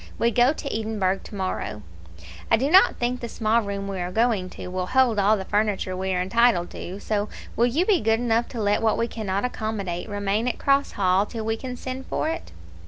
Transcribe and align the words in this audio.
We 0.17 0.31
go 0.31 0.51
to 0.51 0.75
Edinburgh 0.75 1.19
tomorrow. 1.23 1.83
I 2.49 2.57
do 2.57 2.71
not 2.71 2.95
think 2.95 3.19
the 3.19 3.29
small 3.29 3.61
room 3.61 3.87
we 3.87 3.99
are 3.99 4.11
going 4.11 4.49
to 4.49 4.69
will 4.69 4.87
hold 4.87 5.19
all 5.19 5.37
the 5.37 5.45
furniture 5.45 5.95
we 5.95 6.11
are 6.11 6.19
entitled 6.23 6.71
to, 6.71 6.99
so 6.99 7.29
will 7.55 7.67
you 7.67 7.85
be 7.85 8.01
good 8.01 8.19
enough 8.19 8.47
to 8.47 8.59
let 8.59 8.81
what 8.81 8.97
we 8.97 9.07
cannot 9.07 9.45
accommodate 9.45 10.09
remain 10.09 10.47
at 10.47 10.57
Cross 10.57 10.93
Hall 10.93 11.27
till 11.27 11.45
we 11.45 11.55
can 11.55 11.77
send 11.77 12.07
for 12.07 12.29
it?" 12.29 12.51